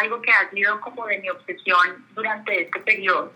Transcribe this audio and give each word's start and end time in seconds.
algo 0.00 0.20
que 0.22 0.30
ha 0.30 0.50
sido 0.50 0.80
como 0.80 1.06
de 1.06 1.18
mi 1.18 1.30
obsesión 1.30 2.04
durante 2.14 2.62
este 2.62 2.80
periodo. 2.80 3.32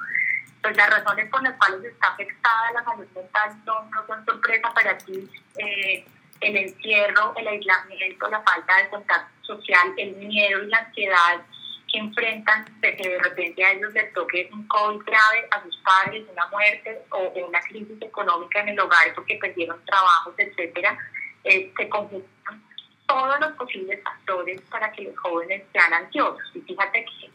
Pues 0.63 0.77
las 0.77 0.91
razones 0.91 1.29
por 1.31 1.43
las 1.43 1.57
cuales 1.57 1.85
está 1.85 2.09
afectada 2.09 2.73
la 2.73 2.85
salud 2.85 3.07
mental 3.15 3.57
no, 3.65 3.83
no 3.91 4.07
son 4.07 4.25
sorpresa 4.25 4.73
para 4.75 4.97
ti. 4.99 5.29
Eh, 5.57 6.05
el 6.41 6.57
encierro, 6.57 7.35
el 7.37 7.49
aislamiento, 7.49 8.29
la 8.29 8.43
falta 8.43 8.77
de 8.79 8.89
contacto 8.89 9.45
social, 9.45 9.93
el 9.97 10.17
miedo 10.17 10.63
y 10.63 10.67
la 10.69 10.79
ansiedad 10.79 11.43
que 11.91 11.99
enfrentan 11.99 12.65
de 12.81 12.97
que 12.97 13.09
de 13.09 13.19
repente 13.19 13.65
a 13.65 13.73
ellos 13.73 13.93
les 13.93 14.13
toque 14.13 14.49
un 14.53 14.67
COVID 14.69 15.05
grave, 15.05 15.49
a 15.51 15.63
sus 15.63 15.77
padres, 15.79 16.25
una 16.31 16.47
muerte 16.47 17.03
o, 17.11 17.19
una 17.47 17.61
crisis 17.63 18.01
económica 18.01 18.61
en 18.61 18.71
el 18.71 18.81
hogar 18.81 19.13
porque 19.15 19.37
perdieron 19.37 19.85
trabajos, 19.85 20.35
etcétera, 20.39 20.97
eh, 21.45 21.73
se 21.77 21.89
conjuntan 21.89 22.63
todos 23.11 23.41
los 23.41 23.53
posibles 23.53 24.01
factores 24.05 24.61
para 24.71 24.93
que 24.93 25.03
los 25.03 25.19
jóvenes 25.19 25.65
sean 25.73 25.93
ansiosos. 25.93 26.49
Y 26.55 26.61
fíjate 26.61 27.05
que 27.05 27.31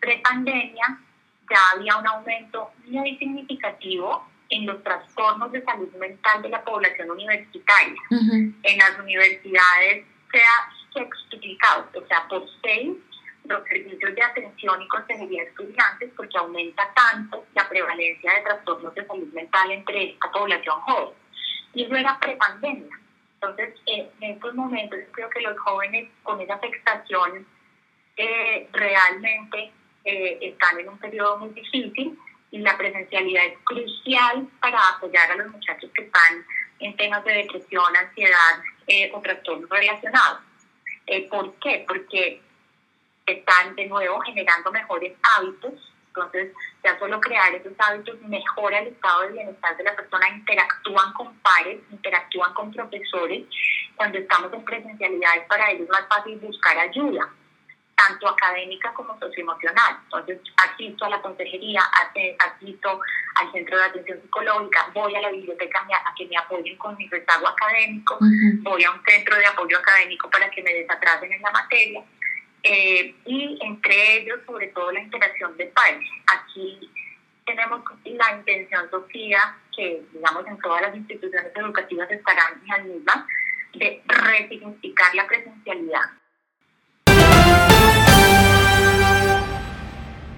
pre-pandemia 0.00 0.98
ya 1.48 1.58
había 1.72 1.96
un 1.96 2.06
aumento 2.06 2.70
muy 2.86 3.16
significativo 3.16 4.26
en 4.48 4.66
los 4.66 4.82
trastornos 4.82 5.52
de 5.52 5.62
salud 5.62 5.92
mental 5.94 6.42
de 6.42 6.48
la 6.48 6.64
población 6.64 7.10
universitaria. 7.12 8.00
En 8.10 8.78
las 8.78 8.98
universidades 8.98 10.04
se 10.32 10.42
ha 10.42 10.68
sextuplicado, 10.92 11.86
o 11.94 12.06
sea, 12.06 12.26
por 12.28 12.44
seis 12.62 12.96
los 13.44 13.64
servicios 13.64 14.14
de 14.14 14.22
atención 14.22 14.82
y 14.82 14.88
consejería 14.88 15.42
de 15.42 15.48
estudiantes 15.48 16.10
porque 16.16 16.38
aumenta 16.38 16.92
tanto 16.94 17.46
la 17.54 17.68
prevalencia 17.68 18.34
de 18.34 18.42
trastornos 18.42 18.94
de 18.94 19.06
salud 19.06 19.32
mental 19.32 19.70
entre 19.70 20.10
esta 20.10 20.30
población 20.30 20.80
joven. 20.80 21.14
Y 21.74 21.84
eso 21.84 21.94
era 21.94 22.18
prepandemia. 22.18 22.99
Entonces, 23.42 23.74
en 23.86 24.10
estos 24.20 24.54
momentos 24.54 24.98
creo 25.12 25.30
que 25.30 25.40
los 25.40 25.58
jóvenes 25.60 26.10
con 26.22 26.38
esa 26.42 26.54
afectación 26.54 27.46
eh, 28.18 28.68
realmente 28.70 29.72
eh, 30.04 30.38
están 30.42 30.78
en 30.78 30.90
un 30.90 30.98
periodo 30.98 31.38
muy 31.38 31.48
difícil 31.50 32.18
y 32.50 32.58
la 32.58 32.76
presencialidad 32.76 33.46
es 33.46 33.58
crucial 33.64 34.46
para 34.60 34.78
apoyar 34.90 35.30
a 35.30 35.36
los 35.36 35.50
muchachos 35.52 35.90
que 35.94 36.02
están 36.02 36.44
en 36.80 36.94
temas 36.96 37.24
de 37.24 37.32
depresión, 37.32 37.96
ansiedad 37.96 38.62
eh, 38.86 39.10
o 39.14 39.20
trastornos 39.22 39.70
relacionados. 39.70 40.40
¿Por 41.30 41.54
qué? 41.54 41.84
Porque 41.88 42.42
están 43.24 43.74
de 43.74 43.86
nuevo 43.86 44.20
generando 44.20 44.70
mejores 44.70 45.14
hábitos. 45.38 45.72
Entonces, 46.24 46.52
ya 46.84 46.98
solo 46.98 47.20
crear 47.20 47.54
esos 47.54 47.72
hábitos 47.78 48.20
mejora 48.22 48.78
el 48.80 48.88
estado 48.88 49.22
de 49.22 49.32
bienestar 49.32 49.76
de 49.76 49.84
la 49.84 49.96
persona, 49.96 50.28
interactúan 50.28 51.12
con 51.14 51.34
pares, 51.38 51.80
interactúan 51.90 52.52
con 52.54 52.72
profesores. 52.72 53.44
Cuando 53.96 54.18
estamos 54.18 54.52
en 54.52 54.64
presencialidades, 54.64 55.46
para 55.46 55.70
ellos 55.70 55.84
es 55.84 55.90
más 55.90 56.06
fácil 56.08 56.38
buscar 56.38 56.78
ayuda, 56.78 57.28
tanto 57.94 58.28
académica 58.28 58.92
como 58.94 59.18
socioemocional. 59.18 59.98
Entonces, 60.04 60.40
asisto 60.56 61.04
a 61.04 61.10
la 61.10 61.22
consejería, 61.22 61.82
asisto 62.38 63.00
al 63.36 63.52
centro 63.52 63.76
de 63.78 63.84
atención 63.84 64.20
psicológica, 64.22 64.90
voy 64.94 65.14
a 65.16 65.20
la 65.20 65.30
biblioteca 65.30 65.80
a 65.80 66.14
que 66.14 66.26
me 66.26 66.36
apoyen 66.36 66.76
con 66.76 66.96
mi 66.96 67.08
rezago 67.08 67.48
académico, 67.48 68.18
voy 68.60 68.84
a 68.84 68.90
un 68.90 69.02
centro 69.04 69.36
de 69.36 69.46
apoyo 69.46 69.78
académico 69.78 70.30
para 70.30 70.50
que 70.50 70.62
me 70.62 70.72
desatrasen 70.74 71.32
en 71.32 71.42
la 71.42 71.50
materia 71.50 72.02
eh, 72.62 73.14
y 73.24 73.58
entre 73.62 74.18
ellos 74.18 74.40
sobre 74.46 74.68
todo 74.68 74.92
la 74.92 75.00
interacción 75.00 75.56
de 75.56 75.66
pares. 75.66 76.08
Aquí 76.26 76.90
tenemos 77.46 77.82
la 78.04 78.36
intención, 78.36 78.90
Sofía, 78.90 79.56
que 79.74 80.02
digamos 80.12 80.46
en 80.46 80.58
todas 80.58 80.82
las 80.82 80.94
instituciones 80.94 81.52
educativas 81.54 82.10
estarán 82.10 82.60
en 82.76 82.92
misma, 82.94 83.26
de 83.74 84.02
resignificar 84.06 85.14
la 85.14 85.26
presencialidad. 85.26 86.19